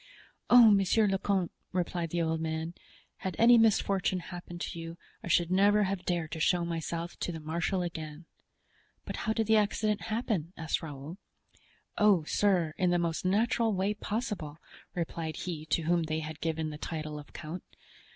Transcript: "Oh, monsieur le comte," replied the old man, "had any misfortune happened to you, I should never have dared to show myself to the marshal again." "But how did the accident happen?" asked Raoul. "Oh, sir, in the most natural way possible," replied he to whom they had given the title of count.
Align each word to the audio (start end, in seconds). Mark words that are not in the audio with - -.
"Oh, 0.49 0.71
monsieur 0.71 1.05
le 1.05 1.19
comte," 1.19 1.51
replied 1.71 2.09
the 2.09 2.23
old 2.23 2.41
man, 2.41 2.73
"had 3.17 3.35
any 3.37 3.55
misfortune 3.59 4.19
happened 4.19 4.59
to 4.61 4.79
you, 4.79 4.97
I 5.23 5.27
should 5.27 5.51
never 5.51 5.83
have 5.83 6.05
dared 6.05 6.31
to 6.31 6.39
show 6.39 6.65
myself 6.65 7.19
to 7.19 7.31
the 7.31 7.39
marshal 7.39 7.83
again." 7.83 8.25
"But 9.05 9.15
how 9.15 9.33
did 9.33 9.45
the 9.45 9.57
accident 9.57 10.01
happen?" 10.09 10.53
asked 10.57 10.81
Raoul. 10.81 11.19
"Oh, 11.99 12.23
sir, 12.23 12.73
in 12.79 12.89
the 12.89 12.97
most 12.97 13.25
natural 13.25 13.75
way 13.75 13.93
possible," 13.93 14.57
replied 14.95 15.35
he 15.35 15.67
to 15.67 15.83
whom 15.83 16.01
they 16.01 16.21
had 16.21 16.41
given 16.41 16.71
the 16.71 16.79
title 16.79 17.19
of 17.19 17.31
count. 17.31 17.61